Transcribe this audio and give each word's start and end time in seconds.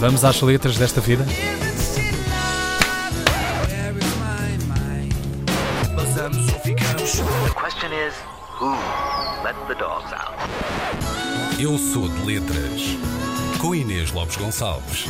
Vamos 0.00 0.24
às 0.24 0.40
letras 0.40 0.78
desta 0.78 0.98
vida? 0.98 1.22
The 1.24 1.30
question 7.54 7.92
is, 7.92 8.14
who 8.58 8.70
let 9.44 9.54
the 9.68 9.74
dogs 9.74 10.10
out? 10.14 10.38
Eu 11.62 11.76
sou 11.76 12.08
de 12.08 12.24
letras. 12.24 12.96
Com 13.60 13.74
Inês 13.74 14.10
Lopes 14.12 14.38
Gonçalves. 14.38 15.04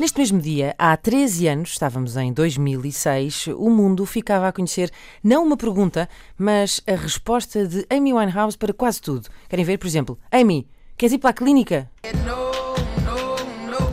Neste 0.00 0.18
mesmo 0.18 0.40
dia, 0.40 0.74
há 0.76 0.96
13 0.96 1.46
anos, 1.46 1.70
estávamos 1.70 2.16
em 2.16 2.32
2006, 2.32 3.46
o 3.56 3.70
mundo 3.70 4.04
ficava 4.04 4.48
a 4.48 4.52
conhecer 4.52 4.90
não 5.22 5.46
uma 5.46 5.56
pergunta, 5.56 6.08
mas 6.36 6.80
a 6.84 6.96
resposta 6.96 7.64
de 7.64 7.86
Amy 7.88 8.12
Winehouse 8.12 8.58
para 8.58 8.74
quase 8.74 9.00
tudo. 9.00 9.28
Querem 9.48 9.64
ver, 9.64 9.78
por 9.78 9.86
exemplo, 9.86 10.18
Amy, 10.32 10.66
queres 10.96 11.12
ir 11.12 11.18
para 11.18 11.30
a 11.30 11.32
clínica? 11.32 11.90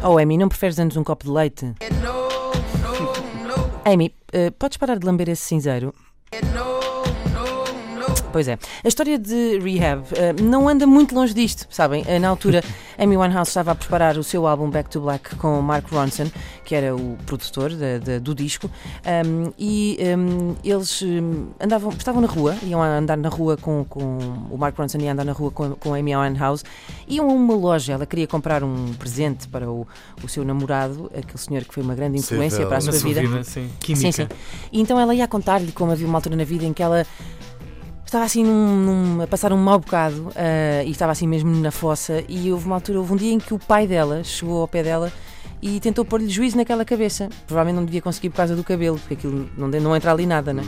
Oh, 0.04 0.18
Amy, 0.18 0.38
não 0.38 0.48
preferes 0.48 0.80
antes 0.80 0.96
um 0.98 1.04
copo 1.04 1.26
de 1.26 1.32
leite? 1.32 1.74
Amy, 3.86 4.16
eh, 4.32 4.52
podes 4.52 4.78
parar 4.78 4.98
de 4.98 5.06
lamber 5.06 5.30
esse 5.30 5.44
cinzeiro? 5.44 5.94
Pois 8.32 8.48
é. 8.48 8.60
A 8.84 8.88
história 8.88 9.18
de 9.18 9.58
Rehab 9.60 10.04
eh, 10.16 10.34
não 10.42 10.70
anda 10.70 10.86
muito 10.86 11.16
longe 11.16 11.34
disto, 11.34 11.66
sabem? 11.70 12.04
Eh, 12.08 12.20
na 12.20 12.30
altura, 12.30 12.64
Amy 12.98 13.18
Winehouse 13.18 13.50
estava 13.50 13.72
a 13.72 13.76
preparar 13.76 14.18
o 14.18 14.24
seu 14.24 14.46
álbum 14.46 14.70
Back 14.70 14.90
to 14.90 15.02
Black 15.02 15.36
com 15.38 15.60
Mark 15.62 15.92
Ronson, 15.92 16.30
que 16.64 16.76
era 16.76 16.96
o 16.96 17.18
produtor 17.26 17.72
da- 17.72 17.98
da- 17.98 18.20
do 18.20 18.36
disco, 18.36 18.70
um, 19.26 19.52
e 19.58 19.98
um, 20.16 20.56
eles 20.64 21.02
um, 21.02 21.48
andavam, 21.60 21.90
estavam 21.92 22.22
na 22.22 22.28
rua, 22.28 22.56
iam 22.64 22.82
andar 22.84 23.18
na 23.18 23.30
rua 23.30 23.58
com, 23.58 23.84
com 23.86 24.20
o 24.52 24.58
Mark 24.58 24.78
Ronson 24.78 25.00
ia 25.00 25.12
andar 25.12 25.26
na 25.26 25.32
rua 25.32 25.50
com, 25.50 25.72
com 25.72 25.94
a 25.96 25.98
Amy 25.98 26.16
Winehouse, 26.16 26.64
iam 27.08 27.28
a 27.30 27.34
uma 27.34 27.56
loja, 27.56 27.94
ela 27.94 28.06
queria 28.06 28.28
comprar 28.28 28.64
um 28.64 28.94
presente 28.94 29.48
para 29.48 29.68
o, 29.72 29.88
o 30.24 30.30
seu 30.30 30.46
namorado, 30.46 31.10
aquele 31.18 31.38
senhor 31.40 31.64
que 31.64 31.74
foi 31.74 31.82
uma 31.82 31.96
grande 31.96 32.20
influência 32.20 32.66
para 32.68 32.78
a 32.78 32.82
sua 32.82 32.92
vida. 32.94 33.22
vida, 33.22 33.44
sim. 33.44 33.68
Química. 33.80 34.02
Sim, 34.04 34.12
sim. 34.12 34.28
E 34.72 34.80
então 34.80 35.00
ela 35.00 35.16
ia 35.16 35.28
contar-lhe 35.28 35.72
como 35.72 35.92
havia 35.92 36.06
uma 36.06 36.20
altura 36.20 36.36
na 36.36 36.44
vida 36.44 36.64
em 36.66 36.74
que 36.74 36.84
ela 36.84 37.08
estava 38.10 38.26
assim 38.26 38.44
num- 38.44 38.76
num- 39.16 39.22
a 39.22 39.28
passar 39.28 39.54
um 39.54 39.58
mau 39.58 39.80
bocado 39.80 40.32
ah, 40.36 40.84
e 40.84 40.92
estava 40.92 41.12
assim 41.12 41.28
mesmo 41.28 41.50
na 41.62 41.72
fossa. 41.72 42.24
E 42.28 42.52
houve 42.52 42.66
uma 42.66 42.76
altura, 42.76 43.00
houve 43.00 43.14
um 43.14 43.16
dia 43.16 43.32
em 43.32 43.38
que 43.40 43.54
o 43.54 43.60
pai 43.60 43.88
dela 43.88 44.24
chegou 44.24 44.62
ao 44.62 44.68
pé 44.68 44.84
dela 44.84 45.12
e 45.62 45.80
tentou 45.80 46.04
pôr-lhe 46.06 46.30
juízo 46.30 46.58
naquela 46.58 46.84
cabeça. 46.86 47.30
Provavelmente 47.46 47.76
não 47.76 47.86
devia 47.86 48.02
conseguir 48.02 48.30
por 48.30 48.38
causa 48.38 48.56
do 48.56 48.64
cabelo, 48.64 48.98
porque 48.98 49.14
aquilo 49.14 49.50
não, 49.58 49.68
não 49.68 49.96
entra 49.96 50.12
ali 50.12 50.26
nada, 50.26 50.54
né? 50.54 50.64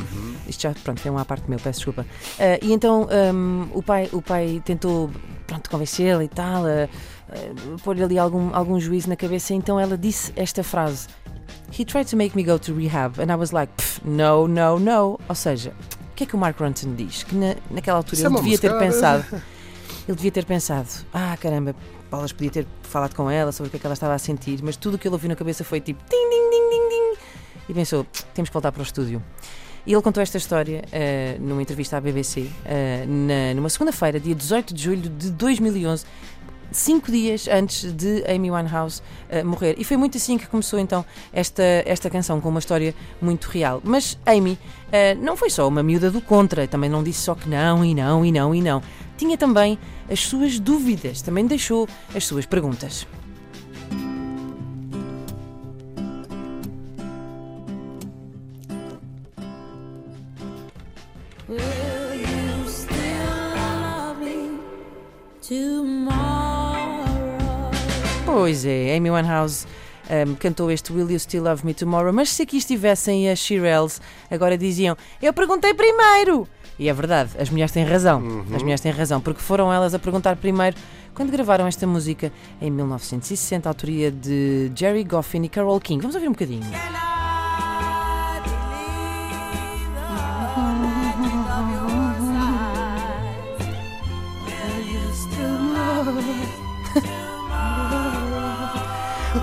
Isto 0.47 0.61
já, 0.63 0.73
pronto, 0.83 0.99
foi 1.01 1.09
uma 1.11 1.25
parte 1.25 1.49
meu, 1.49 1.59
peço 1.59 1.79
desculpa. 1.79 2.05
Ah, 2.39 2.59
e 2.61 2.71
então 2.73 3.07
ahm, 3.09 3.67
o, 3.73 3.81
pai, 3.81 4.09
o 4.13 4.21
pai 4.21 4.61
tentou, 4.63 5.09
pronto, 5.47 5.69
convencê-la 5.69 6.23
e 6.23 6.27
tal, 6.27 6.65
a- 6.65 6.87
a 7.29 7.79
pôr-lhe 7.83 8.03
ali 8.03 8.19
algum, 8.19 8.53
algum 8.53 8.79
juízo 8.79 9.07
na 9.09 9.15
cabeça. 9.15 9.53
Então 9.53 9.79
ela 9.79 9.97
disse 9.97 10.31
esta 10.35 10.63
frase. 10.63 11.07
He 11.77 11.85
tried 11.85 12.05
to 12.09 12.17
make 12.17 12.35
me 12.35 12.43
go 12.43 12.59
to 12.59 12.73
rehab, 12.73 13.17
and 13.21 13.31
I 13.31 13.35
was 13.35 13.51
like, 13.51 13.71
"Pff, 13.77 14.01
no, 14.05 14.45
no, 14.47 14.77
no. 14.77 15.17
Ou 15.29 15.35
seja, 15.35 15.71
que 16.21 16.25
é 16.25 16.27
que 16.27 16.35
o 16.35 16.39
Mark 16.39 16.59
Ronson 16.59 16.93
diz? 16.95 17.23
Que 17.23 17.33
na, 17.35 17.55
naquela 17.71 17.97
altura 17.97 18.13
Isso 18.15 18.23
é 18.23 18.27
ele 18.27 18.35
uma 18.35 18.41
devia 18.41 18.57
ter 18.59 18.77
pensado. 18.77 19.25
Ele 20.07 20.15
devia 20.17 20.31
ter 20.31 20.45
pensado, 20.45 20.87
ah 21.13 21.35
caramba, 21.39 21.75
Paulas 22.09 22.31
podia 22.31 22.49
ter 22.51 22.67
falado 22.83 23.15
com 23.15 23.29
ela 23.29 23.51
sobre 23.51 23.67
o 23.67 23.71
que 23.71 23.77
é 23.77 23.79
que 23.79 23.85
ela 23.87 23.93
estava 23.93 24.13
a 24.13 24.17
sentir, 24.19 24.59
mas 24.63 24.75
tudo 24.75 24.95
o 24.95 24.97
que 24.97 25.07
ele 25.07 25.13
ouviu 25.15 25.29
na 25.29 25.35
cabeça 25.35 25.63
foi 25.63 25.79
tipo 25.79 25.99
ding, 26.09 26.29
ding, 26.29 26.49
ding, 26.49 26.69
ding, 26.69 26.89
ding. 26.89 27.17
E 27.69 27.73
pensou, 27.73 28.05
temos 28.33 28.49
que 28.49 28.53
voltar 28.53 28.71
para 28.71 28.81
o 28.81 28.83
estúdio. 28.83 29.21
E 29.85 29.93
ele 29.93 30.01
contou 30.01 30.21
esta 30.21 30.37
história 30.37 30.83
eh, 30.91 31.37
numa 31.39 31.61
entrevista 31.61 31.97
à 31.97 32.01
BBC, 32.01 32.47
eh, 32.65 33.03
na- 33.07 33.53
numa 33.55 33.69
segunda-feira, 33.69 34.19
dia 34.19 34.35
18 34.35 34.73
de 34.75 34.83
julho 34.83 35.09
de 35.09 35.31
2011, 35.31 36.05
cinco 36.71 37.11
dias 37.11 37.47
antes 37.47 37.91
de 37.91 38.23
Amy 38.27 38.49
Winehouse 38.51 39.01
eh, 39.29 39.43
morrer. 39.43 39.75
E 39.77 39.83
foi 39.83 39.97
muito 39.97 40.17
assim 40.17 40.37
que 40.37 40.47
começou 40.47 40.79
então 40.79 41.05
esta, 41.31 41.63
esta 41.85 42.09
canção, 42.09 42.39
com 42.39 42.49
uma 42.49 42.59
história 42.59 42.95
muito 43.21 43.45
real. 43.45 43.81
Mas 43.83 44.17
Amy 44.25 44.57
eh, 44.91 45.15
não 45.15 45.35
foi 45.35 45.49
só 45.49 45.67
uma 45.67 45.83
miúda 45.83 46.09
do 46.09 46.21
contra, 46.21 46.67
também 46.67 46.89
não 46.89 47.03
disse 47.03 47.21
só 47.21 47.35
que 47.35 47.47
não, 47.47 47.83
e 47.83 47.93
não, 47.93 48.25
e 48.25 48.31
não, 48.31 48.55
e 48.55 48.61
não. 48.61 48.81
Tinha 49.17 49.37
também 49.37 49.77
as 50.09 50.21
suas 50.21 50.59
dúvidas, 50.59 51.21
também 51.21 51.45
deixou 51.45 51.87
as 52.15 52.25
suas 52.25 52.45
perguntas. 52.45 53.05
Will 61.47 62.15
you 62.15 62.67
still 62.69 63.53
love 63.55 64.19
me? 64.19 64.59
Pois 68.33 68.63
é, 68.63 68.95
Amy 68.95 69.11
Winehouse 69.11 69.67
ehm, 70.09 70.35
cantou 70.35 70.71
este 70.71 70.93
Will 70.93 71.11
You 71.11 71.19
Still 71.19 71.43
Love 71.43 71.65
Me 71.65 71.73
Tomorrow, 71.73 72.13
mas 72.13 72.29
se 72.29 72.43
aqui 72.43 72.55
estivessem 72.55 73.29
as 73.29 73.39
Shirelles, 73.39 73.99
agora 74.31 74.57
diziam 74.57 74.95
Eu 75.21 75.33
perguntei 75.33 75.73
primeiro! 75.73 76.47
E 76.79 76.87
é 76.87 76.93
verdade, 76.93 77.31
as 77.37 77.49
mulheres 77.49 77.73
têm 77.73 77.83
razão. 77.83 78.45
As 78.55 78.61
mulheres 78.61 78.79
têm 78.79 78.91
razão, 78.93 79.19
porque 79.19 79.41
foram 79.41 79.71
elas 79.71 79.93
a 79.93 79.99
perguntar 79.99 80.37
primeiro 80.37 80.77
quando 81.13 81.29
gravaram 81.29 81.67
esta 81.67 81.85
música 81.85 82.31
em 82.61 82.71
1960, 82.71 83.67
a 83.67 83.69
autoria 83.69 84.09
de 84.09 84.71
Jerry 84.73 85.03
Goffin 85.03 85.43
e 85.43 85.49
Carole 85.49 85.81
King. 85.81 86.01
Vamos 86.01 86.15
ouvir 86.15 86.29
um 86.29 86.31
bocadinho. 86.31 86.63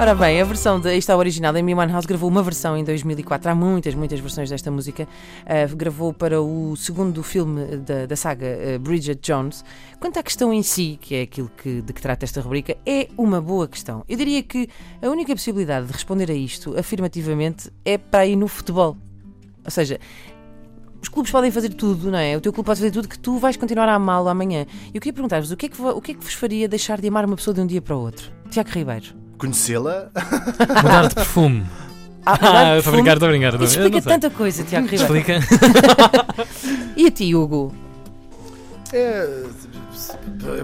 Ora 0.00 0.14
bem, 0.14 0.41
a 0.41 0.44
versão 0.44 0.78
de, 0.78 0.97
isto 0.97 1.10
é 1.10 1.16
original, 1.16 1.56
Amy 1.56 1.75
Winehouse 1.75 2.06
gravou 2.06 2.31
uma 2.31 2.41
versão 2.41 2.76
em 2.76 2.84
2004. 2.84 3.50
Há 3.50 3.54
muitas, 3.54 3.97
muitas 3.97 4.20
versões 4.20 4.48
desta 4.48 4.70
música. 4.70 5.09
Ah, 5.44 5.66
gravou 5.75 6.12
para 6.12 6.41
o 6.41 6.76
segundo 6.76 7.20
filme 7.25 7.78
da, 7.78 8.06
da 8.06 8.14
saga 8.14 8.47
ah, 8.47 8.78
Bridget 8.78 9.20
Jones. 9.20 9.64
Quanto 9.98 10.16
à 10.16 10.22
questão 10.22 10.53
em 10.53 10.62
si, 10.62 10.97
que 11.00 11.16
é 11.16 11.22
aquilo 11.22 11.50
que, 11.60 11.82
de 11.82 11.92
que 11.92 12.00
trata 12.00 12.25
esta 12.25 12.41
rubrica, 12.41 12.76
é 12.86 13.09
uma 13.19 13.41
boa 13.41 13.66
questão. 13.66 14.04
Eu 14.09 14.16
diria 14.16 14.41
que 14.41 14.69
a 15.03 15.09
única 15.09 15.34
possibilidade 15.34 15.88
de 15.88 15.92
responder 15.92 16.30
a 16.30 16.34
isto 16.34 16.78
afirmativamente 16.78 17.69
é 17.84 17.98
para 17.98 18.25
ir 18.25 18.36
no 18.36 18.47
futebol. 18.47 18.97
Ou 19.65 19.70
seja, 19.70 19.98
os 21.03 21.09
clubes 21.09 21.32
podem 21.32 21.50
fazer 21.50 21.70
tudo, 21.70 22.09
não 22.09 22.19
é? 22.20 22.36
O 22.36 22.41
teu 22.41 22.53
clube 22.53 22.66
pode 22.66 22.78
fazer 22.78 22.92
tudo 22.92 23.09
que 23.09 23.19
tu 23.19 23.36
vais 23.38 23.56
continuar 23.56 23.88
a 23.88 23.97
amá-lo 23.97 24.28
amanhã. 24.28 24.65
E 24.94 24.97
eu 24.97 25.00
queria 25.00 25.12
perguntar-vos 25.12 25.50
o 25.50 25.56
que, 25.56 25.66
é 25.66 25.69
que, 25.69 25.82
o 25.82 26.00
que 26.00 26.12
é 26.12 26.15
que 26.15 26.22
vos 26.22 26.34
faria 26.34 26.69
deixar 26.69 27.00
de 27.00 27.09
amar 27.09 27.25
uma 27.25 27.34
pessoa 27.34 27.53
de 27.53 27.60
um 27.60 27.66
dia 27.66 27.82
para 27.82 27.97
o 27.97 28.00
outro? 28.00 28.30
Tiago 28.48 28.70
Ribeiro. 28.70 29.28
Conhecê-la? 29.38 30.10
Mudar 30.82 31.09
de 31.09 31.15
perfume. 31.15 31.65
Ah, 32.26 32.75
eu 32.75 32.78
estou 32.78 32.93
a 32.93 32.97
brincar, 32.97 33.12
estou 33.15 33.28
a 33.28 33.31
brincar. 33.31 33.54
a. 33.54 33.56
Eu 33.59 33.65
explica 33.65 34.03
tanta 34.03 34.28
coisa, 34.31 34.62
Tiago 34.65 34.87
Ribeiro. 34.87 35.04
Explica. 35.04 35.41
E 36.97 37.06
a 37.06 37.10
ti, 37.12 37.32
Hugo? 37.34 37.72
É, 38.93 39.27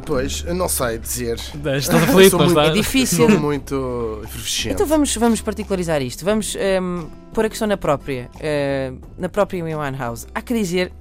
pois, 0.05 0.43
não 0.45 0.69
sei 0.69 0.99
dizer. 0.99 1.37
Estás 1.37 1.89
aflito, 1.91 2.37
muito- 2.39 2.49
está? 2.51 2.65
É 2.67 2.71
difícil. 2.71 3.29
Sou 3.31 3.41
muito 3.41 4.21
efervescente. 4.25 4.73
Então 4.73 4.87
vamos, 4.87 5.15
vamos 5.17 5.41
particularizar 5.41 6.03
isto. 6.03 6.25
Vamos 6.25 6.57
ehm, 6.57 7.07
pôr 7.33 7.45
a 7.45 7.49
questão 7.49 7.69
na 7.69 7.77
própria. 7.77 8.29
eh, 8.41 8.93
na 9.19 9.29
própria 9.29 9.63
Amy 9.63 9.75
Winehouse. 9.75 10.27
Há 10.35 10.41
que 10.43 10.55
dizer 10.55 10.93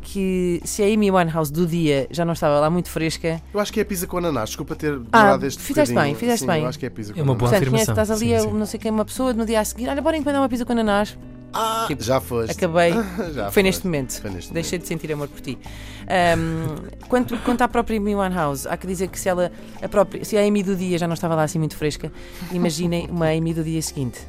que 0.00 0.60
se 0.64 0.82
a 0.82 0.86
Amy 0.86 1.10
Winehouse 1.10 1.52
do 1.52 1.66
dia 1.66 2.06
já 2.10 2.24
não 2.24 2.32
estava 2.32 2.58
lá 2.58 2.68
muito 2.70 2.88
fresca, 2.90 3.40
Eu 3.52 3.60
acho 3.60 3.72
que 3.72 3.80
é 3.80 3.84
pizza 3.84 4.06
com 4.06 4.18
ananás. 4.18 4.50
Desculpa 4.50 4.74
ter 4.74 4.94
Ah, 5.12 5.18
demorado 5.20 5.46
este 5.46 5.62
fizeste 5.62 5.92
bocadinho. 5.94 6.14
bem, 6.14 6.20
fizeste 6.20 6.40
Sim, 6.40 6.46
bem. 6.46 6.62
Eu 6.62 6.68
acho 6.68 6.78
que 6.78 6.86
é 6.86 6.90
pizza 6.90 7.12
com 7.12 7.20
É 7.20 7.22
uma 7.22 7.34
boa 7.34 7.48
ananás. 7.50 7.68
portanto, 7.68 7.70
conhece, 7.70 7.90
afirmação. 7.90 8.16
estás 8.16 8.40
ali 8.40 8.40
Sim, 8.50 8.56
a 8.56 8.58
não 8.58 8.66
sei 8.66 8.80
quem, 8.80 8.90
uma 8.90 9.04
pessoa, 9.04 9.32
no 9.32 9.44
dia 9.46 9.60
a 9.60 9.64
seguir, 9.64 9.88
olha, 9.88 10.00
bora 10.02 10.16
encomendar 10.16 10.42
uma 10.42 10.48
pizza 10.48 10.64
com 10.64 10.72
ananás. 10.72 11.16
Ah, 11.52 11.84
Tipo, 11.88 12.02
já 12.04 12.20
foste. 12.20 12.52
Acabei. 12.52 12.92
Já 13.34 13.44
Foi 13.44 13.44
foste. 13.44 13.62
neste 13.64 13.84
momento. 13.84 14.12
Foi 14.20 14.30
neste 14.30 14.52
Deixei 14.52 14.78
de 14.78 14.86
sentir 14.86 15.12
amor 15.12 15.26
por 15.26 15.40
ti. 15.40 15.58
Ahm, 16.06 16.76
quanto, 17.08 17.36
quanto 17.38 17.62
à 17.62 17.68
própria 17.68 17.96
Amy 17.98 18.14
Winehouse, 18.14 18.68
há 18.68 18.76
que 18.76 18.86
dizer 18.86 19.08
que 19.08 19.18
se 19.18 19.28
ela, 19.28 19.50
a 19.82 19.88
própria, 19.88 20.24
se 20.24 20.36
a 20.36 20.42
Amy 20.46 20.62
do 20.62 20.76
dia 20.76 20.96
já 20.96 21.06
não 21.08 21.14
estava 21.14 21.34
lá 21.34 21.42
assim 21.42 21.58
muito 21.58 21.76
fresca, 21.76 22.12
imaginem 22.52 23.08
uma 23.10 23.26
Amy 23.30 23.52
do 23.52 23.64
dia 23.64 23.82
seguinte. 23.82 24.20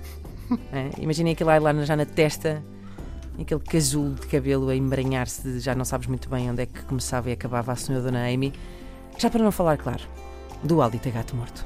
É? 0.74 0.90
Imaginem 1.00 1.34
aquele 1.34 1.50
eyeliner 1.52 1.86
já 1.86 1.96
na 1.96 2.06
testa, 2.06 2.62
aquele 3.42 3.62
casulo 3.62 4.16
de 4.16 4.28
cabelo 4.28 4.70
a 4.70 4.76
embranhar-se, 4.76 5.42
de 5.42 5.60
já 5.60 5.76
não 5.76 5.86
sabes 5.86 6.08
muito 6.08 6.30
bem 6.30 6.50
onde 6.50 6.64
é 6.64 6.66
que 6.66 6.82
começava 6.84 7.30
e 7.30 7.34
acabava 7.34 7.72
a 7.72 7.76
senhora 7.76 8.04
Dona 8.04 8.28
Amy. 8.28 8.54
Já 9.18 9.30
para 9.30 9.44
não 9.44 9.52
falar, 9.52 9.78
claro, 9.78 10.02
do 10.64 10.82
Aldita 10.82 11.10
Gato 11.10 11.36
Morto. 11.36 11.66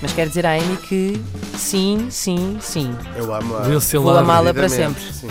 Mas 0.00 0.12
quero 0.12 0.28
dizer 0.28 0.44
à 0.44 0.54
Amy 0.54 0.76
que 0.78 1.22
sim, 1.56 2.08
sim, 2.10 2.58
sim. 2.60 2.92
Eu 3.16 3.32
amo 3.32 3.56
a... 3.56 3.62
Vou 4.00 4.16
amá-la 4.16 4.52
para 4.52 4.68
sempre. 4.68 5.00
Sim. 5.00 5.28